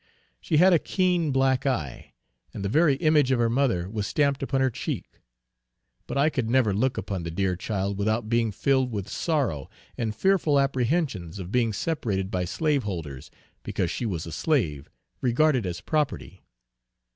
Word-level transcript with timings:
She 0.39 0.57
had 0.57 0.73
a 0.73 0.79
keen 0.79 1.31
black 1.31 1.67
eye, 1.67 2.15
and 2.55 2.65
the 2.65 2.69
very 2.73 2.95
image 2.95 3.29
of 3.29 3.37
her 3.37 3.51
mother 3.51 3.87
was 3.87 4.07
stamped 4.07 4.41
upon 4.41 4.59
her 4.59 4.71
cheek; 4.71 5.05
but 6.07 6.17
I 6.17 6.31
could 6.31 6.49
never 6.49 6.73
look 6.73 6.97
upon 6.97 7.21
the 7.21 7.29
dear 7.29 7.55
child 7.55 7.99
without 7.99 8.27
being 8.27 8.51
filled 8.51 8.91
with 8.91 9.07
sorrow 9.07 9.69
and 9.99 10.15
fearful 10.15 10.59
apprehensions, 10.59 11.37
of 11.37 11.51
being 11.51 11.71
separated 11.71 12.31
by 12.31 12.45
slaveholders, 12.45 13.29
because 13.61 13.91
she 13.91 14.07
was 14.07 14.25
a 14.25 14.31
slave, 14.31 14.89
regarded 15.21 15.67
as 15.67 15.81
property. 15.81 16.41